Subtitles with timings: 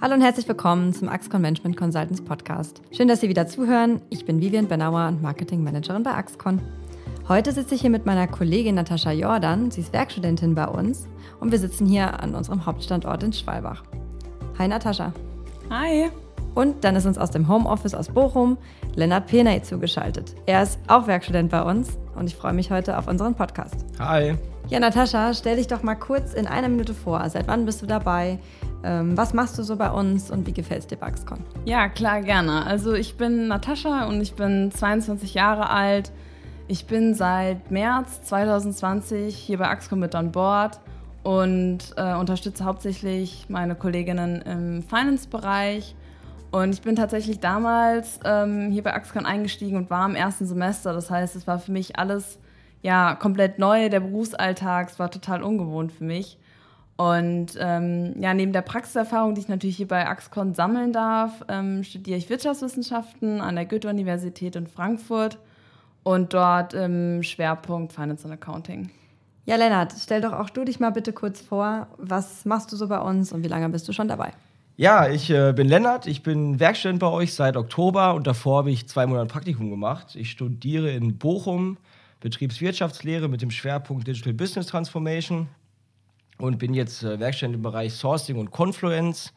[0.00, 2.82] Hallo und herzlich willkommen zum Axcon Management Consultants Podcast.
[2.92, 4.00] Schön, dass Sie wieder zuhören.
[4.10, 6.60] Ich bin Vivian Benauer und Marketing Managerin bei Axcon.
[7.26, 9.72] Heute sitze ich hier mit meiner Kollegin Natascha Jordan.
[9.72, 11.08] Sie ist Werkstudentin bei uns
[11.40, 13.82] und wir sitzen hier an unserem Hauptstandort in Schwalbach.
[14.56, 15.12] Hi Natascha.
[15.68, 16.10] Hi.
[16.54, 18.56] Und dann ist uns aus dem Homeoffice aus Bochum
[18.94, 20.36] Lennart Penay zugeschaltet.
[20.46, 23.84] Er ist auch Werkstudent bei uns und ich freue mich heute auf unseren Podcast.
[23.98, 24.36] Hi.
[24.68, 27.28] Ja, Natascha, stell dich doch mal kurz in einer Minute vor.
[27.30, 28.38] Seit wann bist du dabei?
[28.84, 31.40] Ähm, was machst du so bei uns und wie gefällt es dir bei Axcon?
[31.64, 32.64] Ja, klar, gerne.
[32.64, 36.12] Also ich bin Natascha und ich bin 22 Jahre alt.
[36.68, 40.80] Ich bin seit März 2020 hier bei Axcon mit an Bord
[41.22, 45.94] und äh, unterstütze hauptsächlich meine Kolleginnen im Finance-Bereich.
[46.50, 50.92] Und ich bin tatsächlich damals ähm, hier bei Axcon eingestiegen und war im ersten Semester.
[50.92, 52.38] Das heißt, es war für mich alles
[52.82, 53.88] ja komplett neu.
[53.88, 56.38] Der Berufsalltag war total ungewohnt für mich.
[56.98, 61.84] Und ähm, ja, neben der Praxiserfahrung, die ich natürlich hier bei Axcon sammeln darf, ähm,
[61.84, 65.38] studiere ich Wirtschaftswissenschaften an der Goethe-Universität in Frankfurt
[66.02, 68.90] und dort im Schwerpunkt Finance and Accounting.
[69.46, 71.86] Ja, Lennart, stell doch auch du dich mal bitte kurz vor.
[71.98, 74.32] Was machst du so bei uns und wie lange bist du schon dabei?
[74.76, 78.72] Ja, ich äh, bin Lennart, ich bin Werkstudent bei euch seit Oktober und davor habe
[78.72, 80.16] ich zwei Monate Praktikum gemacht.
[80.16, 81.78] Ich studiere in Bochum
[82.18, 85.46] Betriebswirtschaftslehre mit dem Schwerpunkt Digital Business Transformation
[86.38, 89.32] und bin jetzt äh, Werkstudent im Bereich Sourcing und Confluence.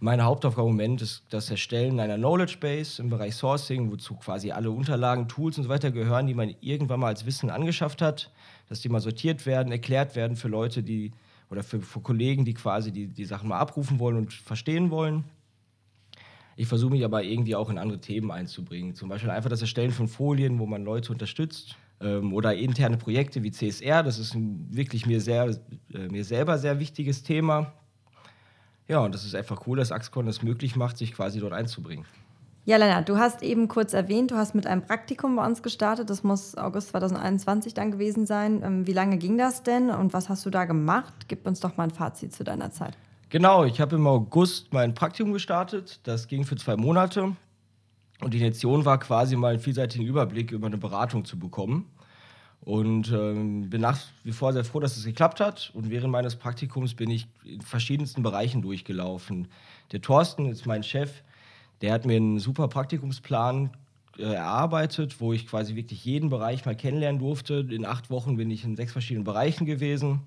[0.00, 4.50] Meine Hauptaufgabe im Moment ist das Erstellen einer Knowledge Base im Bereich Sourcing, wozu quasi
[4.50, 8.32] alle Unterlagen, Tools und so weiter gehören, die man irgendwann mal als Wissen angeschafft hat,
[8.68, 11.12] dass die mal sortiert werden, erklärt werden für Leute, die
[11.50, 15.24] oder für, für Kollegen, die quasi die, die Sachen mal abrufen wollen und verstehen wollen.
[16.56, 18.94] Ich versuche mich aber irgendwie auch in andere Themen einzubringen.
[18.94, 23.42] Zum Beispiel einfach das Erstellen von Folien, wo man Leute unterstützt ähm, oder interne Projekte
[23.42, 24.02] wie CSR.
[24.02, 25.58] Das ist wirklich mir, sehr,
[25.94, 27.72] äh, mir selber sehr wichtiges Thema.
[28.88, 32.04] Ja, und das ist einfach cool, dass Axcon es möglich macht, sich quasi dort einzubringen.
[32.64, 36.10] Ja, Lennart, du hast eben kurz erwähnt, du hast mit einem Praktikum bei uns gestartet.
[36.10, 38.62] Das muss August 2021 dann gewesen sein.
[38.62, 41.12] Ähm, wie lange ging das denn und was hast du da gemacht?
[41.26, 42.96] Gib uns doch mal ein Fazit zu deiner Zeit.
[43.30, 46.00] Genau, ich habe im August mein Praktikum gestartet.
[46.04, 47.34] Das ging für zwei Monate.
[48.20, 51.90] Und die Intention war quasi mal einen vielseitigen Überblick über eine Beratung zu bekommen.
[52.64, 55.72] Und ähm, bin nach wie vor sehr froh, dass es geklappt hat.
[55.74, 59.48] Und während meines Praktikums bin ich in verschiedensten Bereichen durchgelaufen.
[59.90, 61.22] Der Thorsten ist mein Chef.
[61.80, 63.70] Der hat mir einen super Praktikumsplan
[64.16, 67.66] äh, erarbeitet, wo ich quasi wirklich jeden Bereich mal kennenlernen durfte.
[67.68, 70.20] In acht Wochen bin ich in sechs verschiedenen Bereichen gewesen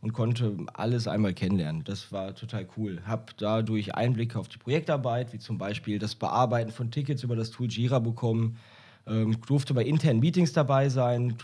[0.00, 1.82] und konnte alles einmal kennenlernen.
[1.84, 3.02] Das war total cool.
[3.06, 7.50] Hab dadurch Einblicke auf die Projektarbeit, wie zum Beispiel das Bearbeiten von Tickets über das
[7.50, 8.58] Tool Jira bekommen,
[9.10, 11.34] ähm, durfte bei internen Meetings dabei sein,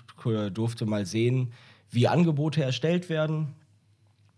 [0.53, 1.53] durfte mal sehen,
[1.91, 3.49] wie Angebote erstellt werden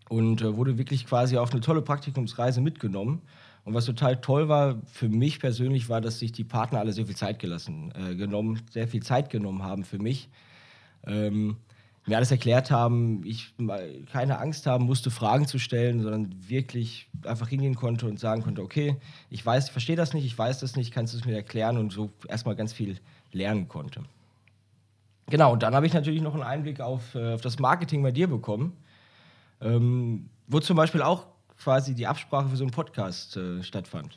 [0.09, 3.23] und äh, wurde wirklich quasi auf eine tolle Praktikumsreise mitgenommen.
[3.65, 7.05] Und was total toll war für mich persönlich, war, dass sich die Partner alle sehr
[7.05, 10.31] viel Zeit gelassen, äh, genommen, sehr viel Zeit genommen haben für mich.
[11.07, 11.57] Ähm,
[12.09, 13.55] mir alles erklärt haben, ich
[14.13, 18.63] keine Angst haben musste, Fragen zu stellen, sondern wirklich einfach hingehen konnte und sagen konnte,
[18.63, 18.97] okay,
[19.31, 21.77] ich weiß, ich verstehe das nicht, ich weiß das nicht, kannst du es mir erklären
[21.79, 22.99] und so erstmal ganz viel
[23.33, 24.03] lernen konnte.
[25.31, 28.13] Genau, und dann habe ich natürlich noch einen Einblick auf, äh, auf das Marketing bei
[28.13, 28.77] dir bekommen,
[29.61, 31.27] ähm, wo zum Beispiel auch
[31.59, 34.17] quasi die Absprache für so einen Podcast äh, stattfand.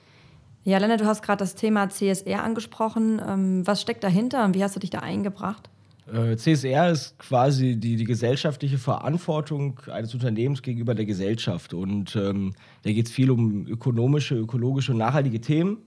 [0.64, 3.20] Ja, Lennart, du hast gerade das Thema CSR angesprochen.
[3.28, 5.71] Ähm, was steckt dahinter und wie hast du dich da eingebracht?
[6.08, 11.74] Äh, CSR ist quasi die, die gesellschaftliche Verantwortung eines Unternehmens gegenüber der Gesellschaft.
[11.74, 12.54] Und ähm,
[12.84, 15.78] da geht es viel um ökonomische, ökologische und nachhaltige Themen.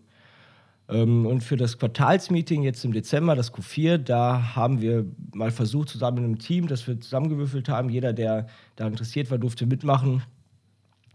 [0.89, 5.89] Ähm, und für das Quartalsmeeting jetzt im Dezember, das Q4, da haben wir mal versucht,
[5.89, 10.23] zusammen mit einem Team, das wir zusammengewürfelt haben, jeder, der da interessiert war, durfte mitmachen,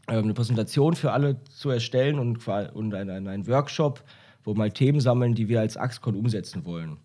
[0.07, 4.03] ähm, eine Präsentation für alle zu erstellen und, und einen, einen Workshop,
[4.43, 6.97] wo mal Themen sammeln, die wir als Axcon umsetzen wollen.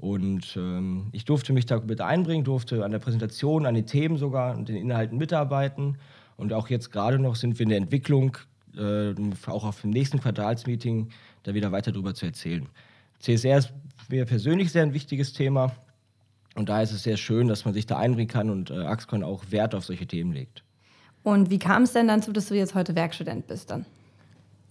[0.00, 4.16] Und ähm, ich durfte mich da mit einbringen, durfte an der Präsentation, an den Themen
[4.16, 5.98] sogar und den Inhalten mitarbeiten.
[6.38, 8.38] Und auch jetzt gerade noch sind wir in der Entwicklung,
[8.78, 9.12] äh,
[9.46, 11.10] auch auf dem nächsten Quartalsmeeting,
[11.42, 12.66] da wieder weiter darüber zu erzählen.
[13.18, 13.74] CSR ist
[14.08, 15.76] mir persönlich sehr ein wichtiges Thema.
[16.54, 19.22] Und da ist es sehr schön, dass man sich da einbringen kann und äh, Axcon
[19.22, 20.64] auch Wert auf solche Themen legt.
[21.24, 23.84] Und wie kam es denn dazu, dass du jetzt heute Werkstudent bist dann?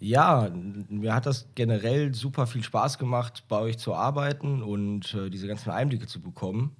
[0.01, 0.49] Ja,
[0.87, 5.47] mir hat das generell super viel Spaß gemacht, bei euch zu arbeiten und äh, diese
[5.47, 6.75] ganzen Einblicke zu bekommen.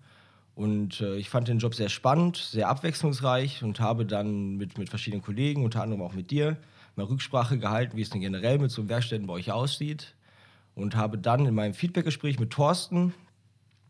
[0.56, 4.90] Und äh, ich fand den Job sehr spannend, sehr abwechslungsreich und habe dann mit, mit
[4.90, 6.58] verschiedenen Kollegen, unter anderem auch mit dir,
[6.96, 10.16] mal Rücksprache gehalten, wie es denn generell mit so einem Werkstätten bei euch aussieht.
[10.76, 13.14] Und habe dann in meinem Feedbackgespräch mit Thorsten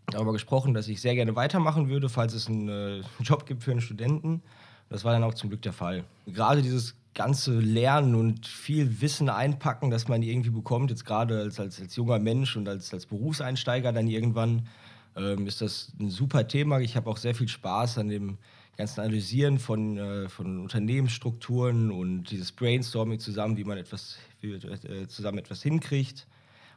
[0.07, 3.71] darüber gesprochen, dass ich sehr gerne weitermachen würde, falls es einen äh, Job gibt für
[3.71, 4.41] einen Studenten
[4.89, 6.03] Das war dann auch zum Glück der Fall.
[6.25, 11.59] Gerade dieses ganze Lernen und viel Wissen einpacken, das man irgendwie bekommt, jetzt gerade als,
[11.59, 14.67] als, als junger Mensch und als, als Berufseinsteiger dann irgendwann,
[15.15, 16.79] ähm, ist das ein super Thema.
[16.79, 18.37] Ich habe auch sehr viel Spaß an dem
[18.77, 25.07] ganzen Analysieren von, äh, von Unternehmensstrukturen und dieses Brainstorming zusammen, wie man etwas, wie, äh,
[25.07, 26.25] zusammen etwas hinkriegt.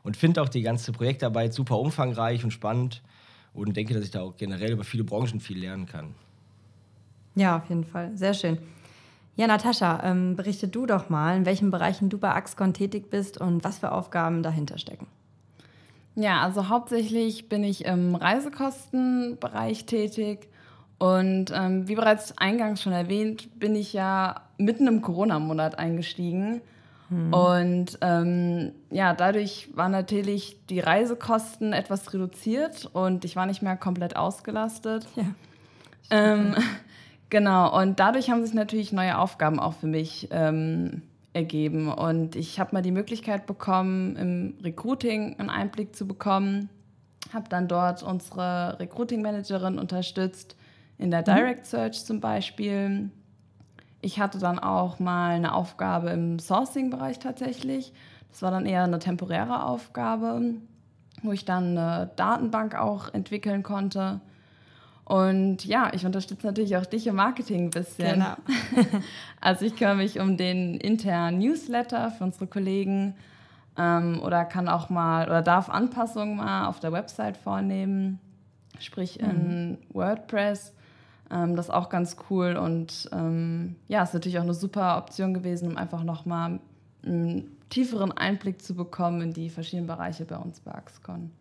[0.03, 3.03] Und finde auch die ganze Projektarbeit super umfangreich und spannend
[3.55, 6.17] und denke, dass ich da auch generell über viele Branchen viel lernen kann.
[7.35, 8.11] Ja, auf jeden Fall.
[8.15, 8.59] Sehr schön.
[9.35, 13.41] Ja, Natascha, ähm, berichte du doch mal, in welchen Bereichen du bei Axcon tätig bist
[13.41, 15.07] und was für Aufgaben dahinter stecken.
[16.15, 20.49] Ja, also hauptsächlich bin ich im Reisekostenbereich tätig.
[20.99, 26.61] Und ähm, wie bereits eingangs schon erwähnt, bin ich ja mitten im Corona-Monat eingestiegen.
[27.09, 27.33] Hm.
[27.33, 33.77] Und ähm, ja, dadurch waren natürlich die Reisekosten etwas reduziert und ich war nicht mehr
[33.77, 35.07] komplett ausgelastet.
[35.17, 35.25] Ja.
[36.11, 36.55] Ähm,
[37.33, 41.01] Genau, und dadurch haben sich natürlich neue Aufgaben auch für mich ähm,
[41.33, 41.91] ergeben.
[41.91, 46.69] Und ich habe mal die Möglichkeit bekommen, im Recruiting einen Einblick zu bekommen.
[47.33, 50.57] Habe dann dort unsere Recruiting-Managerin unterstützt,
[50.99, 51.25] in der mhm.
[51.25, 53.09] Direct Search zum Beispiel.
[54.03, 57.95] Ich hatte dann auch mal eine Aufgabe im Sourcing-Bereich tatsächlich.
[58.29, 60.57] Das war dann eher eine temporäre Aufgabe,
[61.23, 64.21] wo ich dann eine Datenbank auch entwickeln konnte
[65.13, 68.15] und ja, ich unterstütze natürlich auch dich im Marketing ein bisschen.
[68.15, 68.35] Genau.
[69.43, 73.15] also ich kümmere mich um den internen Newsletter für unsere Kollegen
[73.77, 78.21] ähm, oder kann auch mal oder darf Anpassungen mal auf der Website vornehmen,
[78.79, 79.79] sprich in mhm.
[79.93, 80.73] WordPress.
[81.31, 85.35] Ähm, das ist auch ganz cool und ähm, ja, ist natürlich auch eine super Option
[85.35, 86.59] gewesen, um einfach nochmal
[87.05, 91.33] einen tieferen Einblick zu bekommen in die verschiedenen Bereiche bei uns bei Axcon.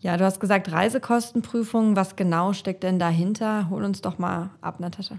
[0.00, 1.96] Ja, du hast gesagt Reisekostenprüfung.
[1.96, 3.68] Was genau steckt denn dahinter?
[3.68, 5.16] Hol uns doch mal ab, Natascha.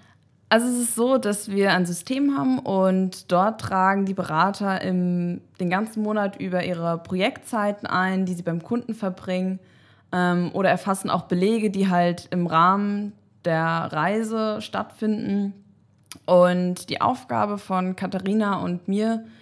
[0.47, 5.41] Also es ist so, dass wir ein System haben und dort tragen die Berater im,
[5.59, 9.59] den ganzen Monat über ihre Projektzeiten ein, die sie beim Kunden verbringen
[10.11, 13.13] ähm, oder erfassen auch Belege, die halt im Rahmen
[13.45, 15.53] der Reise stattfinden.
[16.25, 19.38] Und die Aufgabe von Katharina und mir ist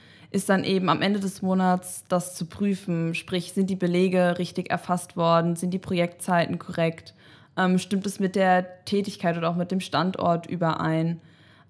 [0.49, 3.15] dann eben am Ende des Monats das zu prüfen.
[3.15, 5.55] Sprich, sind die Belege richtig erfasst worden?
[5.55, 7.13] Sind die Projektzeiten korrekt?
[7.55, 11.21] Ähm, stimmt es mit der Tätigkeit oder auch mit dem Standort überein?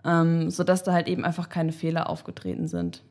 [0.04, 3.04] Ähm, sodass da halt eben einfach keine Fehler aufgetreten sind.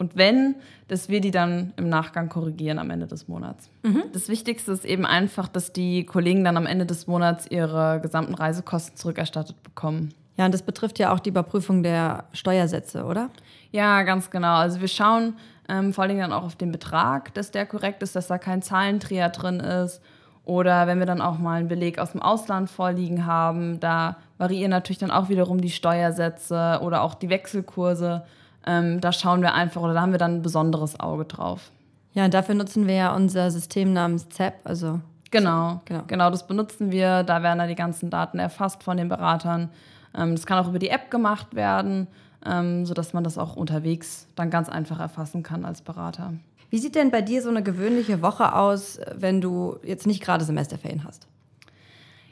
[0.00, 0.56] Und wenn,
[0.88, 3.68] dass wir die dann im Nachgang korrigieren am Ende des Monats.
[3.82, 4.04] Mhm.
[4.14, 8.32] Das Wichtigste ist eben einfach, dass die Kollegen dann am Ende des Monats ihre gesamten
[8.32, 10.14] Reisekosten zurückerstattet bekommen.
[10.40, 13.28] Ja, und das betrifft ja auch die Überprüfung der Steuersätze, oder?
[13.72, 14.54] Ja, ganz genau.
[14.54, 15.34] Also wir schauen
[15.68, 18.62] ähm, vor allem dann auch auf den Betrag, dass der korrekt ist, dass da kein
[18.62, 20.00] Zahlendreher drin ist.
[20.46, 24.70] Oder wenn wir dann auch mal einen Beleg aus dem Ausland vorliegen haben, da variieren
[24.70, 28.24] natürlich dann auch wiederum die Steuersätze oder auch die Wechselkurse.
[28.66, 31.70] Ähm, da schauen wir einfach oder da haben wir dann ein besonderes Auge drauf.
[32.14, 35.00] Ja, dafür nutzen wir ja unser System namens ZEP, also
[35.30, 37.24] Genau, genau, genau, das benutzen wir.
[37.24, 39.68] Da werden dann die ganzen Daten erfasst von den Beratern.
[40.16, 42.06] Ähm, das kann auch über die App gemacht werden
[42.44, 46.34] ähm, sodass man das auch unterwegs dann ganz einfach erfassen kann als Berater.
[46.70, 50.44] Wie sieht denn bei dir so eine gewöhnliche Woche aus, wenn du jetzt nicht gerade
[50.44, 51.26] Semesterferien hast?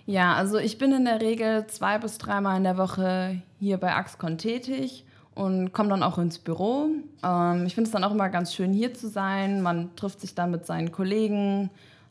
[0.07, 3.95] Ja, also ich bin in der Regel zwei bis dreimal in der Woche hier bei
[3.95, 5.05] Axcon tätig
[5.35, 6.89] und komme dann auch ins Büro.
[7.23, 9.61] Ähm, ich finde es dann auch immer ganz schön, hier zu sein.
[9.61, 11.69] Man trifft sich dann mit seinen Kollegen,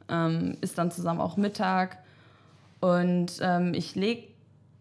[0.10, 1.98] ähm, ist dann zusammen auch Mittag.
[2.82, 4.28] Und ähm, ich lege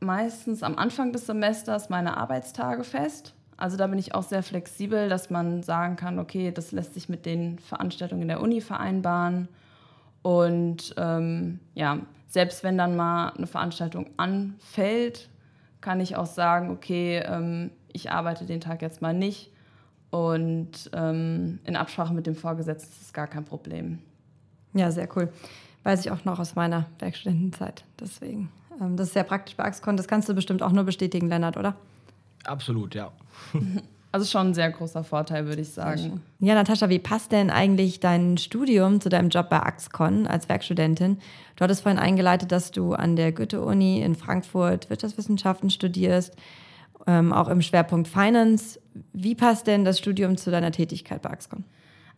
[0.01, 3.35] meistens am Anfang des Semesters meine Arbeitstage fest.
[3.57, 7.09] Also da bin ich auch sehr flexibel, dass man sagen kann, okay, das lässt sich
[7.09, 9.49] mit den Veranstaltungen in der Uni vereinbaren.
[10.23, 11.99] Und ähm, ja,
[12.29, 15.31] selbst wenn dann mal eine Veranstaltung anfällt,
[15.81, 19.53] kann ich auch sagen, okay, ähm, ich arbeite den Tag jetzt mal nicht.
[20.11, 24.01] Und ähm, in Absprache mit dem Vorgesetzten ist es gar kein Problem.
[24.75, 25.33] Ja, sehr cool.
[25.83, 27.85] Weiß ich auch noch aus meiner Werkstudentenzeit.
[27.99, 28.51] Deswegen.
[28.81, 29.97] Ähm, das ist sehr praktisch bei Axcon.
[29.97, 31.77] Das kannst du bestimmt auch nur bestätigen, Lennart, oder?
[32.45, 33.13] Absolut, ja.
[34.13, 36.23] Also schon ein sehr großer Vorteil, würde ich sagen.
[36.39, 41.19] Ja, Natascha, wie passt denn eigentlich dein Studium zu deinem Job bei Axcon als Werkstudentin?
[41.57, 46.35] Du hattest vorhin eingeleitet, dass du an der Goethe-Uni in Frankfurt Wirtschaftswissenschaften studierst,
[47.07, 48.81] ähm, auch im Schwerpunkt Finance.
[49.13, 51.65] Wie passt denn das Studium zu deiner Tätigkeit bei Axcon?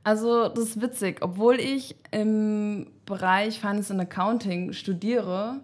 [0.05, 1.19] Also, das ist witzig.
[1.23, 5.63] Obwohl ich im Bereich Finance and Accounting studiere,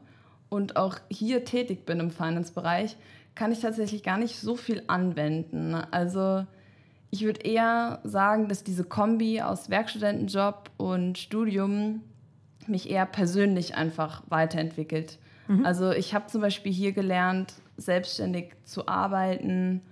[0.55, 2.97] und auch hier tätig bin im Finance-Bereich,
[3.35, 5.75] kann ich tatsächlich gar nicht so viel anwenden.
[5.75, 6.47] Also
[7.11, 12.03] ich würde eher sagen, dass diese Kombi aus Werkstudentenjob und Studium
[12.69, 15.19] mich eher persönlich einfach weiterentwickelt.
[15.49, 15.67] Mhm.
[15.67, 19.83] Also ich habe zum Beispiel hier gelernt, selbstständig zu arbeiten,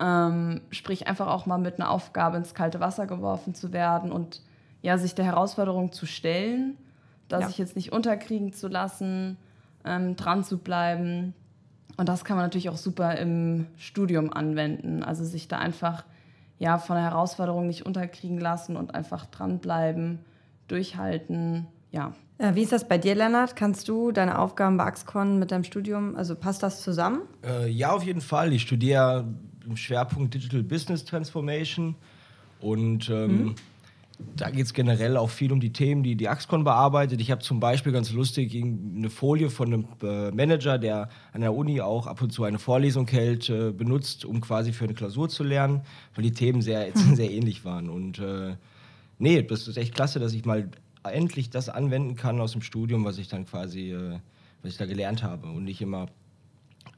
[0.00, 4.42] ähm, sprich einfach auch mal mit einer Aufgabe ins kalte Wasser geworfen zu werden und
[4.82, 6.76] ja, sich der Herausforderung zu stellen,
[7.28, 7.46] da ja.
[7.46, 9.36] sich jetzt nicht unterkriegen zu lassen,
[9.84, 11.34] ähm, dran zu bleiben.
[11.96, 15.02] Und das kann man natürlich auch super im Studium anwenden.
[15.02, 16.04] Also sich da einfach
[16.58, 20.20] ja, von der Herausforderung nicht unterkriegen lassen und einfach dranbleiben,
[20.68, 21.66] durchhalten.
[21.90, 22.12] Ja.
[22.38, 23.56] Äh, wie ist das bei dir, Lennart?
[23.56, 27.22] Kannst du deine Aufgaben bei Axcon mit deinem Studium, also passt das zusammen?
[27.44, 28.52] Äh, ja, auf jeden Fall.
[28.52, 29.26] Ich studiere
[29.66, 31.96] im Schwerpunkt Digital Business Transformation
[32.60, 33.54] und ähm, mhm.
[34.36, 37.20] Da geht es generell auch viel um die Themen, die die Axcon bearbeitet.
[37.20, 41.54] Ich habe zum Beispiel ganz lustig eine Folie von einem äh, Manager, der an der
[41.54, 45.28] Uni auch ab und zu eine Vorlesung hält, äh, benutzt, um quasi für eine Klausur
[45.28, 45.82] zu lernen,
[46.14, 47.90] weil die Themen sehr, sehr ähnlich waren.
[47.90, 48.56] Und äh,
[49.18, 50.70] nee, das ist echt klasse, dass ich mal
[51.02, 54.18] endlich das anwenden kann aus dem Studium, was ich dann quasi, äh,
[54.62, 56.06] was ich da gelernt habe und nicht immer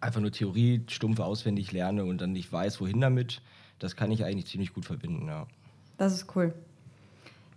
[0.00, 3.43] einfach nur Theorie stumpf auswendig lerne und dann nicht weiß, wohin damit.
[3.79, 5.47] Das kann ich eigentlich ziemlich gut verbinden, ja.
[5.97, 6.55] Das ist cool.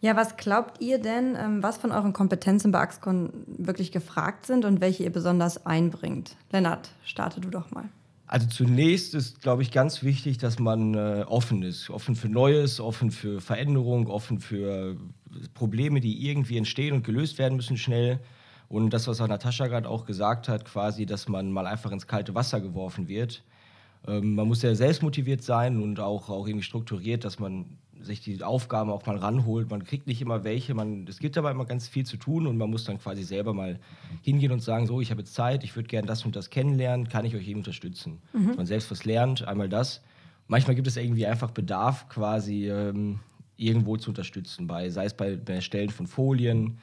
[0.06, 4.64] Ja, was glaubt ihr denn, ähm, was von euren Kompetenzen bei Axcon wirklich gefragt sind
[4.64, 6.36] und welche ihr besonders einbringt?
[6.52, 7.86] Lennart, starte du doch mal.
[8.28, 11.90] Also zunächst ist, glaube ich, ganz wichtig, dass man äh, offen ist.
[11.90, 14.96] Offen für Neues, offen für Veränderung, offen für
[15.56, 18.20] Probleme, die irgendwie entstehen und gelöst werden müssen schnell.
[18.70, 22.06] Und das, was auch Natascha gerade auch gesagt hat, quasi, dass man mal einfach ins
[22.06, 23.44] kalte Wasser geworfen wird.
[24.08, 27.66] Ähm, man muss ja selbst motiviert sein und auch, auch irgendwie strukturiert, dass man
[28.06, 29.70] sich die Aufgaben auch mal ranholt.
[29.70, 30.74] Man kriegt nicht immer welche.
[30.74, 33.54] Man, es gibt aber immer ganz viel zu tun und man muss dann quasi selber
[33.54, 33.80] mal
[34.22, 37.10] hingehen und sagen, so, ich habe jetzt Zeit, ich würde gerne das und das kennenlernen,
[37.10, 38.22] kann ich euch eben unterstützen?
[38.34, 38.48] Mhm.
[38.48, 40.02] Dass man selbst was lernt, einmal das.
[40.48, 43.20] Manchmal gibt es irgendwie einfach Bedarf, quasi ähm,
[43.58, 46.78] irgendwo zu unterstützen, bei, sei es bei, bei Erstellen von Folien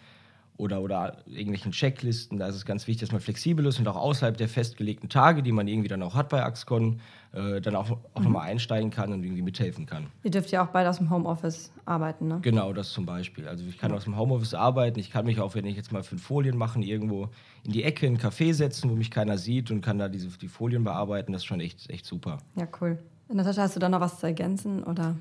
[0.62, 2.38] oder, oder irgendwelchen Checklisten.
[2.38, 5.42] Da ist es ganz wichtig, dass man flexibel ist und auch außerhalb der festgelegten Tage,
[5.42, 7.00] die man irgendwie dann auch hat bei Axcon,
[7.33, 8.25] äh, dann auch, auch mhm.
[8.25, 10.07] nochmal einsteigen kann und irgendwie mithelfen kann.
[10.23, 12.38] Ihr dürft ja auch beide aus dem Homeoffice arbeiten, ne?
[12.42, 13.49] Genau, das zum Beispiel.
[13.49, 15.00] Also ich kann aus dem Homeoffice arbeiten.
[15.00, 17.28] Ich kann mich auch, wenn ich jetzt mal fünf Folien machen, irgendwo
[17.64, 20.28] in die Ecke in einen Café setzen, wo mich keiner sieht und kann da diese,
[20.38, 21.33] die Folien bearbeiten.
[21.33, 22.38] Das ist schon echt, echt super.
[22.54, 22.99] Ja, cool.
[23.28, 24.85] Natascha, hast du da noch was zu ergänzen?
[24.85, 25.16] Oder?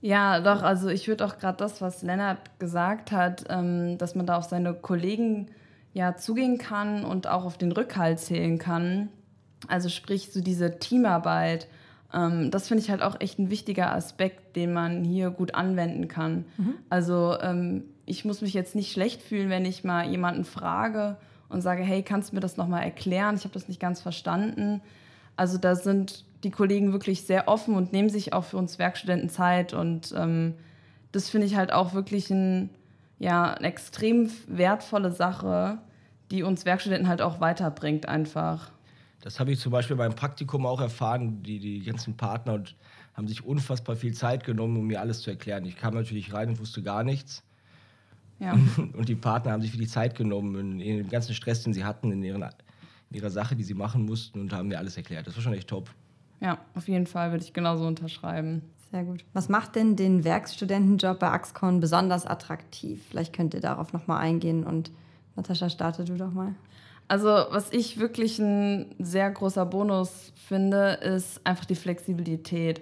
[0.00, 4.26] Ja, doch, also ich würde auch gerade das, was Lennart gesagt hat, ähm, dass man
[4.26, 5.48] da auf seine Kollegen
[5.94, 9.08] ja zugehen kann und auch auf den Rückhalt zählen kann.
[9.68, 11.68] Also sprich, so diese Teamarbeit,
[12.12, 16.06] ähm, das finde ich halt auch echt ein wichtiger Aspekt, den man hier gut anwenden
[16.08, 16.44] kann.
[16.58, 16.74] Mhm.
[16.90, 21.16] Also ähm, ich muss mich jetzt nicht schlecht fühlen, wenn ich mal jemanden frage
[21.48, 23.36] und sage, hey, kannst du mir das nochmal erklären?
[23.36, 24.82] Ich habe das nicht ganz verstanden.
[25.36, 29.28] Also da sind die Kollegen wirklich sehr offen und nehmen sich auch für uns Werkstudenten
[29.28, 29.72] Zeit.
[29.72, 30.54] Und ähm,
[31.12, 32.70] das finde ich halt auch wirklich ein,
[33.18, 35.78] ja, eine extrem wertvolle Sache,
[36.30, 38.70] die uns Werkstudenten halt auch weiterbringt einfach.
[39.20, 41.42] Das habe ich zum Beispiel beim Praktikum auch erfahren.
[41.42, 42.76] Die, die ganzen Partner und
[43.14, 45.64] haben sich unfassbar viel Zeit genommen, um mir alles zu erklären.
[45.64, 47.42] Ich kam natürlich rein und wusste gar nichts.
[48.38, 48.52] Ja.
[48.92, 52.12] Und die Partner haben sich die Zeit genommen, in, dem ganzen Stress, den sie hatten,
[52.12, 55.26] in, ihren, in ihrer Sache, die sie machen mussten und haben mir alles erklärt.
[55.26, 55.88] Das war schon echt top.
[56.40, 58.62] Ja, auf jeden Fall würde ich genauso unterschreiben.
[58.90, 59.24] Sehr gut.
[59.32, 63.04] Was macht denn den Werkstudentenjob bei Axcon besonders attraktiv?
[63.08, 64.90] Vielleicht könnt ihr darauf nochmal eingehen und
[65.34, 66.54] Natascha, starte du doch mal.
[67.08, 72.80] Also, was ich wirklich ein sehr großer Bonus finde, ist einfach die Flexibilität.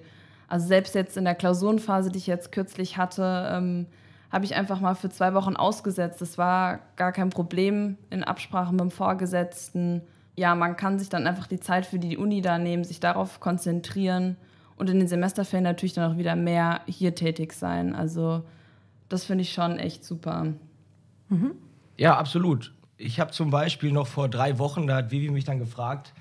[0.48, 3.86] Also, selbst jetzt in der Klausurenphase, die ich jetzt kürzlich hatte, ähm,
[4.30, 6.20] habe ich einfach mal für zwei Wochen ausgesetzt.
[6.20, 10.02] Das war gar kein Problem in Absprache mit dem Vorgesetzten
[10.36, 13.40] ja, man kann sich dann einfach die Zeit für die Uni da nehmen, sich darauf
[13.40, 14.36] konzentrieren
[14.76, 17.94] und in den Semesterferien natürlich dann auch wieder mehr hier tätig sein.
[17.94, 18.44] Also
[19.08, 20.54] das finde ich schon echt super.
[21.28, 21.52] Mhm.
[21.96, 22.74] Ja, absolut.
[22.96, 26.12] Ich habe zum Beispiel noch vor drei Wochen, da hat Vivi mich dann gefragt,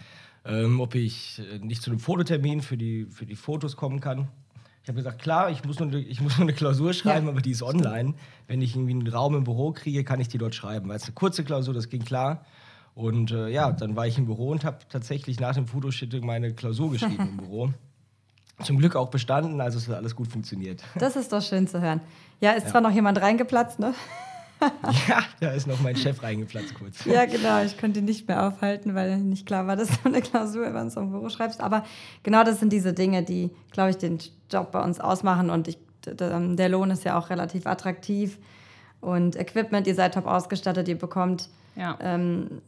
[0.46, 4.28] ähm, ob ich äh, nicht zu einem Fototermin für die, für die Fotos kommen kann.
[4.84, 7.32] Ich habe gesagt, klar, ich muss, nur, ich muss nur eine Klausur schreiben, ja.
[7.32, 8.16] aber die ist online.
[8.48, 10.90] Wenn ich irgendwie einen Raum im Büro kriege, kann ich die dort schreiben.
[10.90, 12.46] Weil es eine kurze Klausur, das ging klar.
[12.96, 16.54] Und äh, ja, dann war ich im Büro und habe tatsächlich nach dem Fotoshooting meine
[16.54, 17.70] Klausur geschrieben im Büro.
[18.62, 20.84] Zum Glück auch bestanden, also es hat alles gut funktioniert.
[20.96, 22.02] Das ist doch schön zu hören.
[22.40, 22.70] Ja, ist ja.
[22.70, 23.96] zwar noch jemand reingeplatzt, ne?
[25.08, 27.04] ja, da ist noch mein Chef reingeplatzt kurz.
[27.06, 27.64] Ja, genau.
[27.64, 30.82] Ich konnte ihn nicht mehr aufhalten, weil nicht klar war, dass du eine Klausur über
[30.82, 31.62] uns im Büro schreibst.
[31.62, 31.84] Aber
[32.22, 34.20] genau das sind diese Dinge, die, glaube ich, den
[34.52, 35.50] Job bei uns ausmachen.
[35.50, 38.38] Und ich, der Lohn ist ja auch relativ attraktiv.
[39.02, 41.98] Und Equipment, ihr seid top ausgestattet, ihr bekommt ja.
[42.02, 42.62] Ähm,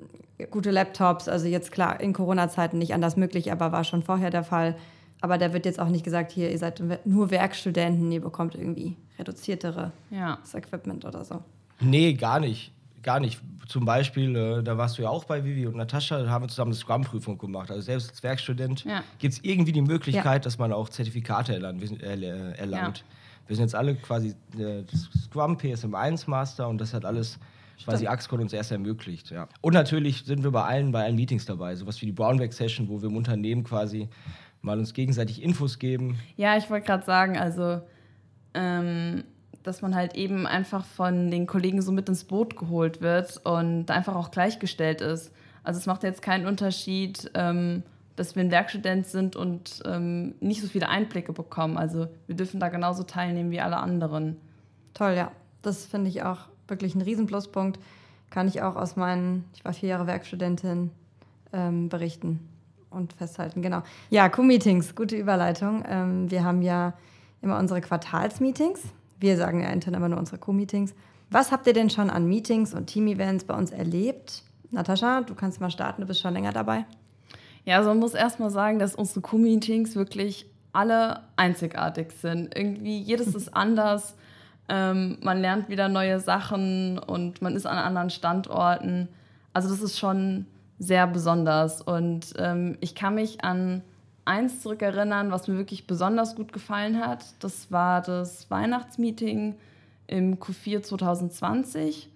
[0.52, 4.44] gute Laptops, also jetzt klar, in Corona-Zeiten nicht anders möglich, aber war schon vorher der
[4.44, 4.76] Fall.
[5.22, 8.96] Aber da wird jetzt auch nicht gesagt, hier, ihr seid nur Werkstudenten, ihr bekommt irgendwie
[9.18, 10.38] reduziertere ja.
[10.54, 11.42] Equipment oder so.
[11.80, 12.72] Nee, gar nicht.
[13.02, 13.40] gar nicht.
[13.68, 16.50] Zum Beispiel, äh, da warst du ja auch bei Vivi und Natascha, da haben wir
[16.50, 17.70] zusammen eine Scrum-Prüfung gemacht.
[17.72, 19.04] Also selbst als Werkstudent Ja.
[19.20, 20.40] gibt es irgendwie die Möglichkeit, Ja.
[20.40, 21.82] dass man auch Zertifikate erlangt.
[21.82, 23.00] Wir sind- erl- äh, erlangt.
[23.00, 23.04] Ja.
[23.48, 24.84] Wir sind jetzt alle quasi äh,
[25.24, 27.38] Scrum PSM1 Master und das hat alles
[27.84, 29.32] quasi Axcon uns erst ermöglicht.
[29.32, 29.48] Ja.
[29.62, 31.76] Und natürlich sind wir bei allen, bei allen Meetings dabei.
[31.76, 34.10] Sowas wie die Brownback Session, wo wir im Unternehmen quasi
[34.62, 36.20] mal uns gegenseitig Infos geben.
[36.38, 37.82] Ja, ich wollte gerade sagen, also,
[38.54, 39.24] ähm,
[39.64, 43.90] dass man halt eben einfach von den Kollegen so mit ins Boot geholt wird und
[43.92, 45.32] einfach auch gleichgestellt ist.
[45.64, 47.84] Also es macht jetzt keinen Unterschied, ähm,
[48.16, 51.78] dass wir ein Werkstudent sind und ähm, nicht so viele Einblicke bekommen.
[51.78, 54.38] Also wir dürfen da genauso teilnehmen wie alle anderen.
[54.94, 55.32] Toll, ja.
[55.62, 57.80] Das finde ich auch wirklich ein Riesenpluspunkt.
[58.30, 60.92] Kann ich auch aus meinen, ich war vier Jahre Werkstudentin,
[61.54, 62.40] ähm, berichten
[62.90, 63.62] und festhalten.
[63.62, 63.82] Genau.
[64.10, 65.84] Ja, Q-Meetings, gute Überleitung.
[65.88, 66.94] Ähm, wir haben ja
[67.42, 68.82] immer unsere Quartalsmeetings.
[69.20, 70.94] Wir sagen ja intern immer nur unsere Q-Meetings.
[71.30, 74.44] Was habt ihr denn schon an Meetings und Team-Events bei uns erlebt?
[74.72, 76.86] Natascha, du kannst mal starten, du bist schon länger dabei.
[77.64, 82.56] Ja, also man muss erstmal sagen, dass unsere Q-Meetings wirklich alle einzigartig sind.
[82.56, 84.16] Irgendwie jedes ist anders.
[84.68, 89.08] Ähm, man lernt wieder neue Sachen und man ist an anderen Standorten.
[89.54, 90.46] Also das ist schon
[90.80, 91.82] sehr besonders.
[91.82, 93.82] Und ähm, ich kann mich an
[94.26, 97.26] eins zurückerinnern, was mir wirklich besonders gut gefallen hat.
[97.40, 99.56] Das war das Weihnachtsmeeting
[100.08, 102.10] im Q4 2020.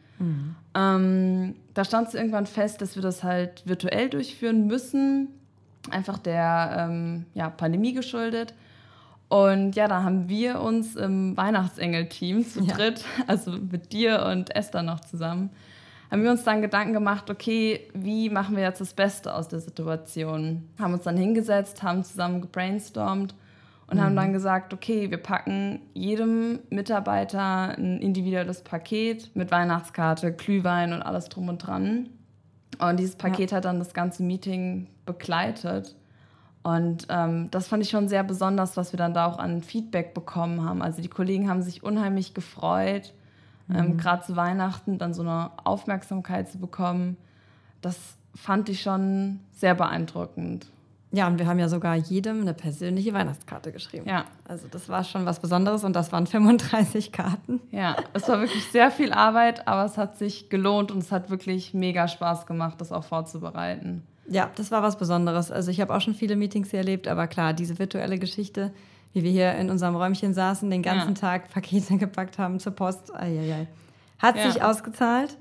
[0.76, 5.30] Ähm, da stand es irgendwann fest, dass wir das halt virtuell durchführen müssen,
[5.90, 8.54] einfach der ähm, ja, Pandemie geschuldet.
[9.30, 12.76] Und ja, da haben wir uns im Weihnachtsengel-Team zu Ja.
[12.76, 15.52] dritt, also mit dir und Esther noch zusammen,
[16.12, 19.60] haben wir uns dann Gedanken gemacht, okay, wie machen wir jetzt das Beste aus der
[19.60, 20.68] Situation?
[20.80, 23.36] Haben uns dann hingesetzt, haben zusammen gebrainstormt
[23.86, 30.94] und haben dann gesagt, okay, wir packen jedem Mitarbeiter ein individuelles Paket mit Weihnachtskarte, Glühwein
[30.94, 32.10] und alles drum und dran.
[32.80, 35.96] Und dieses Paket hat dann das ganze Meeting begleitet.
[36.62, 40.14] Und ähm, das fand ich schon sehr besonders, was wir dann da auch an Feedback
[40.14, 40.82] bekommen haben.
[40.82, 43.14] Also die Kollegen haben sich unheimlich gefreut,
[43.74, 47.18] ähm, gerade zu Weihnachten dann so eine Aufmerksamkeit zu bekommen.
[47.82, 50.68] Das fand ich schon sehr beeindruckend.
[51.12, 54.08] Ja, und wir haben ja sogar jedem eine persönliche Weihnachtskarte geschrieben.
[54.08, 57.62] Ja, Also das war schon was Besonderes und das waren 35 Karten.
[57.72, 61.32] ja, es war wirklich sehr viel Arbeit, aber es hat sich gelohnt und es hat
[61.32, 64.04] wirklich mega Spaß gemacht, das auch vorzubereiten.
[64.30, 65.52] Ja, das war was Besonderes.
[65.52, 68.72] Also ich habe auch schon viele Meetings hier erlebt, aber klar, diese virtuelle Geschichte,
[69.14, 71.22] wie wir hier in unserem Räumchen saßen, den ganzen Ja.
[71.22, 73.68] Tag Pakete gepackt haben zur Post, ai,
[74.20, 74.52] hat Ja.
[74.52, 75.36] sich ausgezahlt.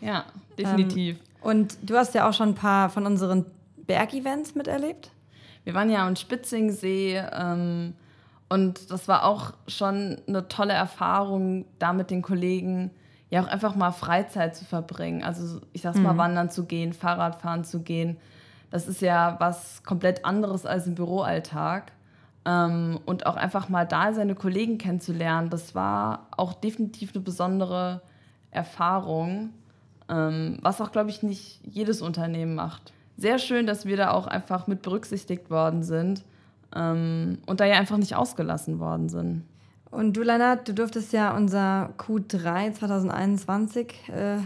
[0.00, 0.24] Ja,
[0.58, 1.18] definitiv.
[1.40, 3.46] Und du hast ja auch schon ein paar von unseren
[3.86, 5.10] Bergevents miterlebt.
[5.64, 7.94] Wir waren ja am Spitzingsee ähm,
[8.50, 12.90] und das war auch schon eine tolle Erfahrung, da mit den Kollegen
[13.30, 15.22] ja auch einfach mal Freizeit zu verbringen.
[15.24, 18.16] Also ich sag's mal, wandern zu gehen, Fahrradfahren zu gehen.
[18.74, 21.92] Das ist ja was komplett anderes als im Büroalltag.
[22.44, 28.02] Ähm, und auch einfach mal da seine Kollegen kennenzulernen, das war auch definitiv eine besondere
[28.50, 29.50] Erfahrung,
[30.08, 32.92] ähm, was auch, glaube ich, nicht jedes Unternehmen macht.
[33.16, 36.24] Sehr schön, dass wir da auch einfach mit berücksichtigt worden sind
[36.74, 39.44] ähm, und da ja einfach nicht ausgelassen worden sind.
[39.92, 44.38] Und du, Lennart, du durftest ja unser Q3 2021 äh,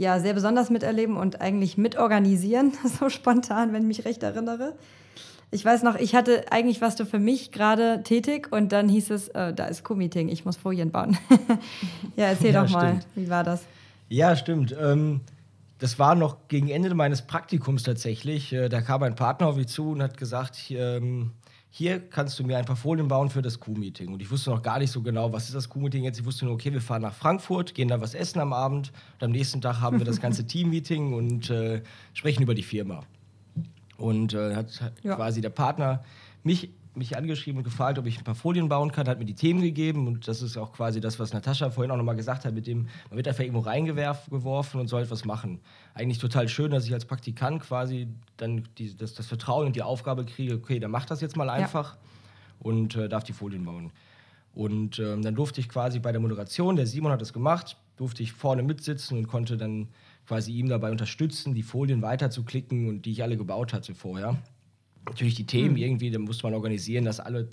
[0.00, 4.74] ja sehr besonders miterleben und eigentlich mitorganisieren, so spontan, wenn ich mich recht erinnere.
[5.50, 9.10] Ich weiß noch, ich hatte eigentlich warst du für mich gerade tätig und dann hieß
[9.10, 11.18] es, äh, da ist Q-Meeting, ich muss Folien bauen.
[12.16, 13.06] ja, erzähl Ja, doch mal, stimmt.
[13.14, 13.62] wie war das?
[14.08, 14.74] Ja, stimmt.
[14.80, 15.20] Ähm,
[15.78, 18.52] das war noch gegen Ende meines Praktikums tatsächlich.
[18.52, 21.32] Äh, da kam ein Partner auf mich zu und hat gesagt, ähm,
[21.72, 24.12] hier kannst du mir ein paar Folien bauen für das Q-Meeting.
[24.12, 26.18] Und ich wusste noch gar nicht so genau, was ist das Q-Meeting jetzt.
[26.18, 28.90] Ich wusste nur, okay, wir fahren nach Frankfurt, gehen da was essen am Abend.
[29.20, 33.04] Und am nächsten Tag haben wir das ganze Team-Meeting und äh, sprechen über die Firma.
[33.96, 35.14] Und äh, hat Ja.
[35.14, 36.02] quasi der Partner
[36.42, 39.34] mich, mich angeschrieben und gefragt, ob ich ein paar Folien bauen kann, hat mir die
[39.34, 42.54] Themen gegeben und das ist auch quasi das, was Natascha vorhin auch nochmal gesagt hat,
[42.54, 45.60] mit dem, man wird einfach irgendwo reingeworfen und soll etwas machen.
[45.94, 49.82] Eigentlich total schön, dass ich als Praktikant quasi dann die, das, das Vertrauen und die
[49.82, 51.96] Aufgabe kriege, okay, dann mach das jetzt mal einfach
[52.58, 53.92] und äh, darf die Folien bauen.
[54.52, 58.22] Und ähm, dann durfte ich quasi bei der Moderation, der Simon hat das gemacht, durfte
[58.22, 59.88] ich vorne mitsitzen und konnte dann
[60.26, 64.36] quasi ihm dabei unterstützen, die Folien weiterzuklicken und die ich alle gebaut hatte vorher.
[65.06, 67.48] Natürlich die Themen irgendwie, da musste man organisieren, dass alle,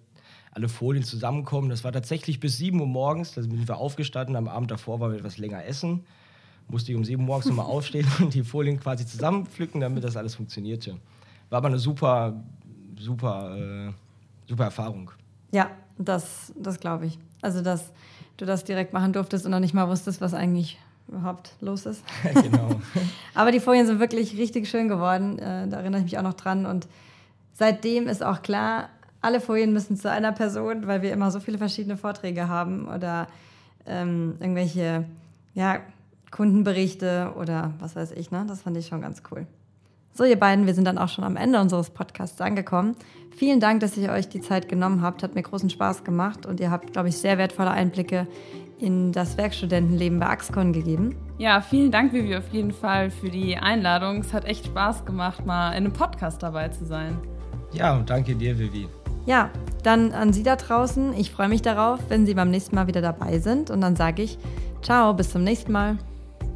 [0.52, 1.70] alle Folien zusammenkommen.
[1.70, 5.12] Das war tatsächlich bis 7 Uhr morgens, da sind wir aufgestanden, am Abend davor waren
[5.12, 6.04] wir etwas länger essen.
[6.68, 10.18] Musste ich um 7 Uhr morgens nochmal aufstehen und die Folien quasi zusammenpflücken, damit das
[10.18, 10.98] alles funktionierte.
[11.50, 12.44] War aber eine super,
[13.00, 13.94] super, äh,
[14.48, 15.12] super Erfahrung.
[15.52, 17.18] Ja, das, das glaube ich.
[17.42, 17.92] Also, dass
[18.38, 22.04] du das direkt machen durftest und noch nicht mal wusstest, was eigentlich überhaupt los ist.
[22.34, 22.70] genau.
[23.34, 25.40] Aber die Folien sind wirklich richtig schön geworden.
[25.40, 26.66] Äh, da erinnere ich mich auch noch dran.
[26.66, 26.88] Und
[27.58, 28.90] seitdem ist auch klar,
[29.22, 33.28] alle Folien müssen zu einer Person, weil wir immer so viele verschiedene Vorträge haben oder
[33.86, 35.06] ähm, irgendwelche
[35.54, 35.80] ja,
[36.32, 38.32] Kundenberichte oder was weiß ich.
[38.32, 38.46] Ne?
[38.48, 39.48] Das fand ich schon ganz cool.
[40.14, 42.96] So, ihr beiden, wir sind dann auch schon am Ende unseres Podcasts angekommen.
[43.36, 45.22] Vielen Dank, dass ihr euch die Zeit genommen habt.
[45.22, 48.28] Hat mir großen Spaß gemacht und ihr habt, glaube ich, sehr wertvolle Einblicke
[48.80, 51.16] in das Werkstudentenleben bei Axcon gegeben.
[51.38, 54.22] Ja, vielen Dank, Vivi, auf jeden Fall für die Einladung.
[54.22, 57.18] Es hat echt Spaß gemacht, mal in einem Podcast dabei zu sein.
[57.78, 58.88] Ja, und danke dir, Vivi.
[59.26, 59.52] Ja,
[59.84, 61.14] dann an Sie da draußen.
[61.14, 63.70] Ich freue mich darauf, wenn Sie beim nächsten Mal wieder dabei sind.
[63.70, 64.38] Und dann sage ich,
[64.82, 65.98] ciao, bis zum nächsten Mal.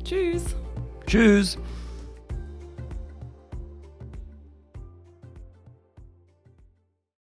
[0.03, 0.55] Tschüss.
[1.05, 1.57] Tschüss.